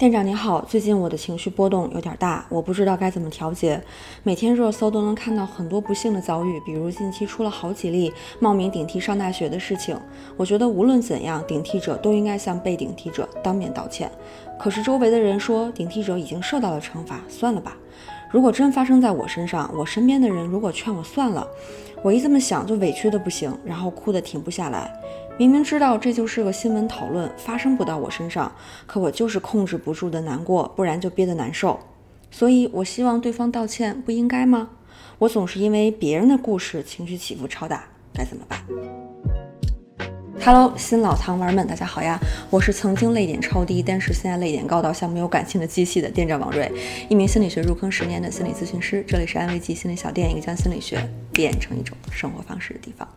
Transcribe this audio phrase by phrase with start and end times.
[0.00, 3.78] 店长你好，最近我的情绪波动有点大，我不知道该怎么调节。
[4.22, 9.94] 每天热搜都能看到很多不幸的遭遇，比如近期出了好几例冒名顶替上大学的事情。
[10.38, 14.10] 我觉得无论怎样，顶替者都应该向被顶替者当面道歉。
[14.58, 17.76] 可是周围的人说顶替者已经受到了惩罚，算了吧。
[18.30, 21.46] 如果真发生在我身上，我身边的人如果劝我算了，
[22.02, 24.90] 我一这么想就委屈的不行，然后哭得停不下来。
[25.40, 28.54] 明明知道这就是个新闻讨论，发生不到我身上，
[28.86, 31.80] 可我就是控制不住的难过，不然就憋得难受。
[32.30, 34.68] 所以，我希望对方道歉，不应该吗？
[35.18, 38.62] 我总是因为别人的故事情绪起伏超大，该怎么办
[40.44, 42.18] ？Hello，新老糖丸们，大家好呀！
[42.50, 46.70] 我是曾经泪点超低，但是现在泪点高到像没有感情的机器的店长王瑞，
[47.08, 49.02] 一名心理学入坑十年的心理咨询师。
[49.08, 50.98] 这里是安慰剂心理小店，一个将心理学
[51.32, 53.08] 变成一种生活方式的地方。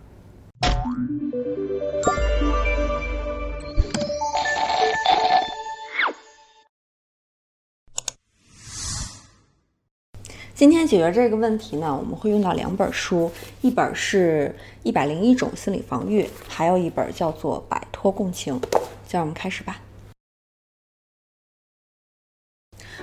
[10.64, 18.58] 今天解决这个问题呢，我们会用到两本书，一本是一百零一种心理防御，还有一本叫做《摆脱共情》。
[18.62, 18.70] 就
[19.12, 19.82] 让我们开始吧。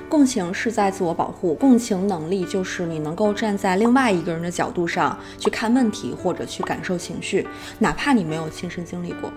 [0.08, 7.47] 共情是在自我保护，共情能力就是你能够站在另外一个人的角度上去看问题或者去感受情绪，
[7.78, 9.31] 哪怕你没有亲身经历过。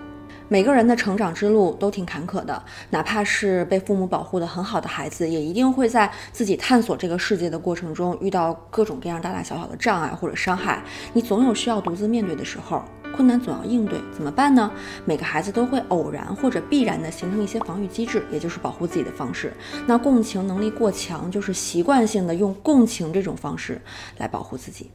[0.48, 10.82] 每个人的成长之路都挺坎坷的，哪怕是被父母保护的很好的孩子，也一定会在自己探索这个世界的过程中遇到各种各样大大小小的障碍或者伤害。
[11.12, 12.82] 你总有需要独自面对的时候，
[13.14, 14.70] 困难总要应对，怎么办呢？
[15.04, 19.52] 每个孩子都会偶然或者必然的形成一些防御机制，也就是保护自己的方式。
[19.86, 23.80] 那共情能力过强，就是习惯性的用共情这种方式
[24.18, 24.90] 来保护自己。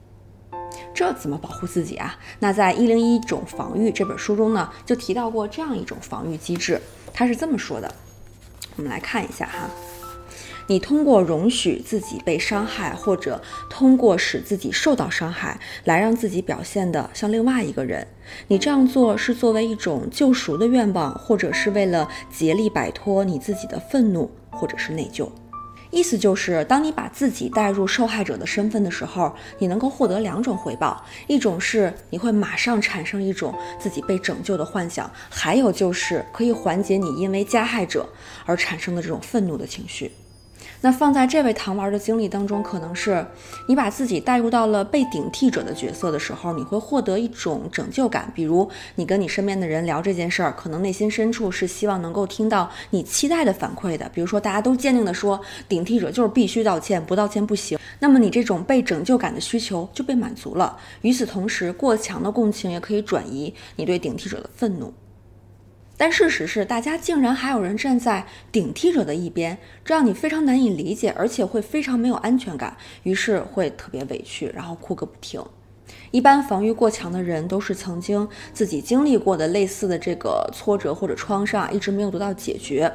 [1.00, 2.14] 这怎么保护自己啊？
[2.39, 6.78] 那在《一零一种防御》这本书中呢，就提到过这样一种防御机制，
[7.14, 7.95] 它是这么说的。
[8.75, 9.70] 我们来看一下哈，
[10.67, 18.05] 你通过容许自己被伤害，或者通过使自己受到伤害，来让自己表现的像另外一个人。
[18.49, 25.30] 你这样做是作为一种救赎的愿望，或者是为了竭力摆脱你自己的愤怒，或者是内疚。
[25.92, 38.08] 意思就是，当你把自己带入受害者的身份的时候，你能够获得两种回报：一种是你会马上产生一种自己被拯救的幻想，还有就是可以缓解你因为加害者
[38.45, 40.11] 而产生的这种愤怒的情绪。
[40.82, 43.26] 那放在这位糖丸的经历当中，可能是
[43.67, 48.32] 你把自己带入到了被顶替者的角色的时候，你会获得一种拯救感。
[48.34, 54.10] 比如你跟你身边的人聊这件事儿，可能内心深处是希望能够听到你期待的反馈的。
[54.14, 57.78] 比如说大家都坚定的说，顶替者就是必须道歉，不道歉不行。
[58.00, 60.78] 那么你这种被拯救感的需求就被满足了。
[61.02, 64.94] 与此同时，过强的共情也可以转移你对顶替者的愤怒。
[65.99, 75.43] 但事实是，大家竟然还有人站在顶替者的一边，这让你非常难以理解，而且会非常没有安全感，于是会特别委屈，然后哭个不停。
[76.11, 82.89] 一般防御过强的人，都是曾经自己经历过的类似的这个挫折或者创伤，一直没有得到解决，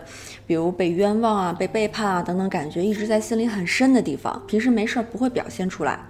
[0.46, 6.00] 比如被冤枉啊、被背叛啊等等，感觉一直在心里很深的地方，平时没事儿不会表现出来。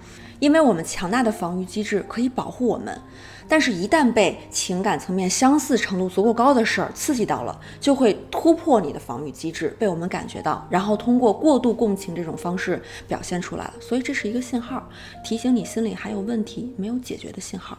[0.41, 3.01] 因为我们强大的防御机制可以保护我们，
[3.49, 13.75] 但是，一旦被情感层面相似程度足够高的事儿刺激到了，就会突破你的防御机制，被我们感觉到，然后通过过度共情这种方式表现出来了。
[13.81, 14.89] 所以，这是一个信号，
[15.25, 17.79] 提醒你心里还有问题没有解决的信号。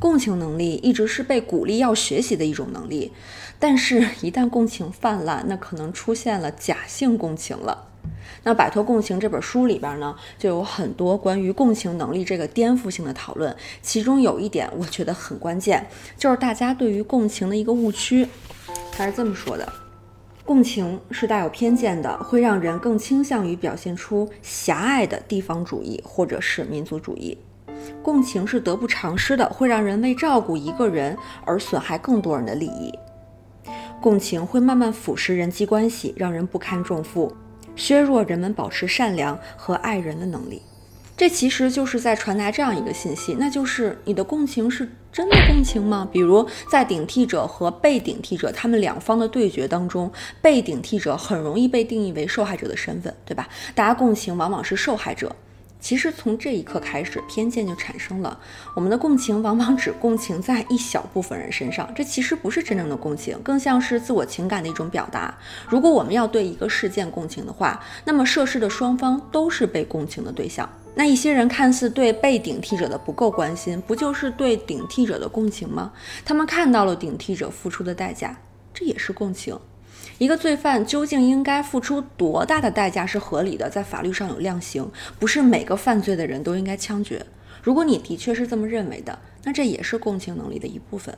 [0.00, 3.12] 共情能力一直是被鼓励要学习的一种能力，
[3.58, 7.90] 但是，一旦共情泛滥，那可能出现了假性共情了。
[8.42, 13.54] 那《摆脱共情》这本书里边呢，就有很多关于共情能力这个颠覆性的讨论。
[13.82, 15.86] 其中有一点我觉得很关键，
[16.16, 18.28] 就是大家对于共情的一个误区。
[18.92, 19.72] 他是这么说的：
[20.44, 27.36] 共情是带有偏见的，会让人更倾向于表现出狭隘的地方主义或者是民族主义。
[28.02, 32.92] 共情是得不偿失的，会让人为照顾一个人而损害更多人的利益。
[34.00, 37.34] 共情会慢慢腐蚀人际关系，让人不堪重负。
[37.76, 40.62] 削弱人们保持善良和爱人的能力，
[41.16, 46.08] 这其实就是在传达这样一个信息，那就是你的共情是真的共情吗？
[46.10, 50.10] 比如在顶替者和被顶替者他们两方的对决当中，
[50.42, 53.48] 被顶替者很容易被定义为受害者的身份，对吧？
[53.74, 55.34] 大家共情往往是受害者。
[55.84, 58.40] 其实从这一刻开始，偏见就产生了。
[58.74, 65.36] 我们的共情往往只共情在一小部分人身上，这其实不是真正的共情，更像是自我情感的一种表达。
[65.68, 70.66] 如果我们要对一个事件共情的话，那么涉事的双方都是被共情的对象。
[70.94, 75.92] 那一些人看似对被顶替者的不够关心，不就是对顶替者的共情吗？
[76.24, 78.34] 他们看到了顶替者付出的代价。
[78.72, 79.54] 这也是共情。
[80.18, 84.88] 一个罪犯究竟应该付出多大的代价是合理的，在法律上有量刑，
[85.18, 87.24] 不是每个犯罪的人都应该枪决。
[87.62, 91.16] 如果你的确是这么认为的，那这也是共情能力的一部分。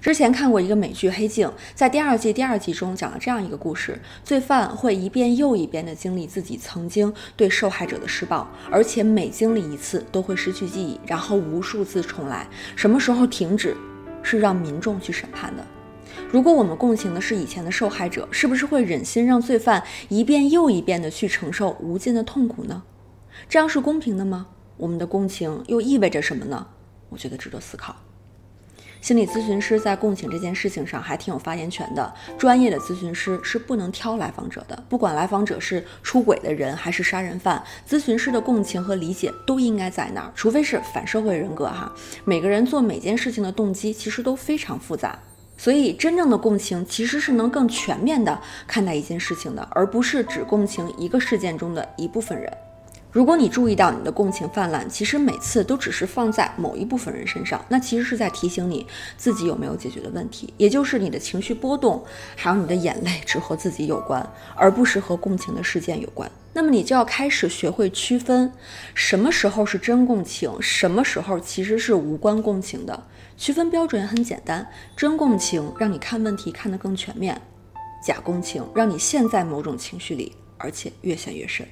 [0.00, 12.46] 之前看过一个美剧《黑镜》，在第二季第二集中讲了这样一个故事：罪犯会一遍又一遍地经历自己曾经对受害者的施暴，而且每经历一次都会失去记忆，然后无数次重来。
[12.74, 13.76] 什么时候停止，
[14.22, 15.64] 是让民众去审判的。
[16.30, 22.82] 如果我们共情的是以前的受害者，是不是会忍心让罪犯一遍又一遍地去承受无尽的痛苦呢？
[23.48, 24.46] 这样是公平的吗？
[24.76, 26.66] 我们的共情又意味着什么呢？
[27.10, 27.94] 我觉得值得思考。
[29.00, 32.10] 心理咨询师在共情这件事情上还挺有发言权的。
[32.38, 40.32] 专业的咨询师是不能挑来访者的，不管来访者是出轨的人还是杀人犯，咨询师的共情和理解都应该在那儿。
[40.34, 41.94] 除非是反社会人格哈，
[42.24, 45.18] 每个人做每件事情的动机其实都非常复杂，
[45.56, 52.52] 所以真正的共情其实是能更全面的看待一件事情的，而不是只共情一个事件中的一部分人。
[53.12, 58.84] 如果你注意到你的共情泛滥，其实每次都只是放在某一部分人身上，那其实是在提醒你
[59.16, 62.04] 自己有没有解决的问题，也就是你的情绪波动，
[62.34, 66.28] 还有你的眼泪只和自己有关，而不是和共情的事件有关。
[66.54, 68.52] 那么你就要开始学会区分，
[68.94, 73.06] 什么时候是真共情，什么时候其实是无关共情的。
[73.36, 74.66] 区分标准也很简单，
[74.96, 77.38] 真共情让你看问题看得更全面，
[78.06, 81.66] 假共情让你陷在某种情绪里，而且越陷越深。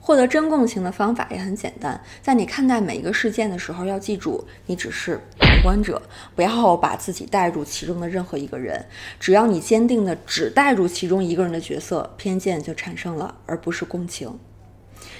[0.00, 6.00] 获得真共情的方法也很简单，在你看待每一个事件的时候，要记住，你只是旁观者，
[6.34, 8.84] 不要把自己带入其中的任何一个人。
[9.20, 14.36] 只要你坚定的只带入其中一个人的角色，偏见就产生了，而不是共情。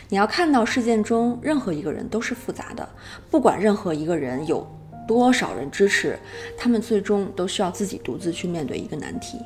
[0.09, 2.89] 你要看到事件中任何一个人都是复杂的，
[3.31, 4.67] 不管任何一个人有
[5.07, 6.19] 多少人支持，
[6.57, 9.39] 他们最终都需要自己独自去面对一个难题。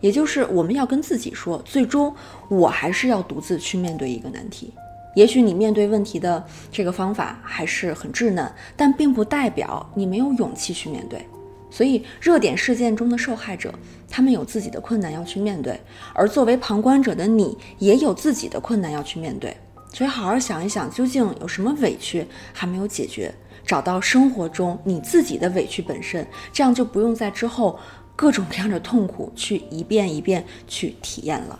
[0.00, 2.14] 也就是我们要跟自己说，最终
[2.48, 4.72] 我还是要独自去面对一个难题。
[5.14, 11.26] 也许你面对问题的这个方法还是很稚嫩，但并不代表你没有勇气去面对。
[11.68, 13.74] 所以，热点事件中的受害者，
[14.08, 15.80] 他们有自己的困难要去面对，
[16.14, 19.56] 而作为旁观者的你，也有自己的困难要去面对。
[19.92, 23.34] 所以，好好想一想，究竟有什么委屈还没有解决，
[23.66, 27.78] 找到生活中你自己的委屈本身，这样就不用在之后。
[28.20, 31.58] 各种各样的痛苦，去一遍一遍去体验了。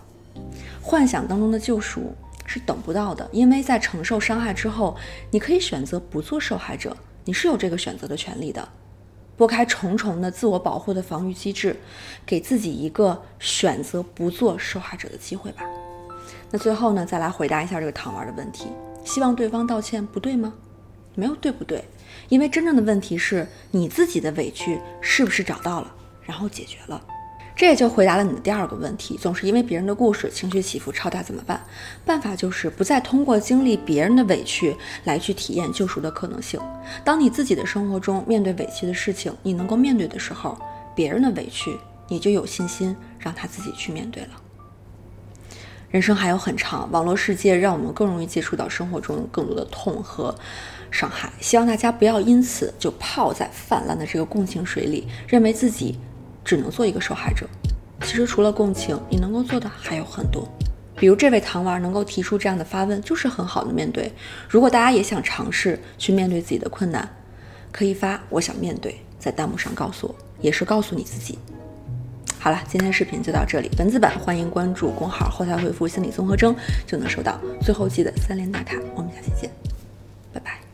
[0.83, 2.15] 幻想当中的救赎
[2.45, 4.95] 是等不到的，因为在承受伤害之后，
[5.31, 8.69] 你可以选择不做受害者，你是有这个选择的权利的。
[9.39, 11.75] 拨开重重的自我保护的防御机制，
[12.27, 15.65] 给自己一个选择不做受害者的机会吧。
[16.51, 18.67] 那最后呢，再来回答一下这个糖丸的问题：
[19.03, 20.53] 希望对方道歉不对吗？
[21.15, 21.83] 没有对不对，
[22.29, 25.95] 因为真正的问题是你自己的委屈是不是找到了。
[26.31, 27.03] 然后解决了，
[27.57, 31.61] 这也就回答了你的第二个问题：总是因为别人的故事情绪起伏超大怎么办？
[32.05, 36.61] 办法就是不再通过经历别人的委屈来去体验救赎的可能性。
[37.05, 40.57] 当你自己的生活中面对委屈的事情，你能够面对的时候，
[40.95, 44.31] 别人的委屈你就有信心让他自己去面对了。
[45.91, 50.33] 人生还有很长，网络世界让我们更容易接触到生活中更多的痛和
[50.93, 51.33] 伤害。
[51.41, 55.99] 希望大家不要因此就泡在泛滥的这个共情水里，认为自己。
[56.45, 57.47] 只能做一个受害者。
[58.03, 60.49] 其实除了共情，你能够做的还有很多。
[60.97, 64.13] 比如这位糖丸能够提出这样的发问，就是很好的面对。
[64.49, 67.09] 如果大家也想尝试去面对自己的困难，
[67.73, 71.39] 可以发“我想面对”在弹幕上告诉我，也是告诉你自己。
[72.39, 73.71] 好了，今天视频就到这里。
[73.79, 76.55] 文字版欢迎关注公号，后台回复“心理综合征”
[76.87, 78.77] 就能收到最后记得三连打卡。
[78.95, 79.51] 我们下期见，
[80.33, 80.70] 拜拜。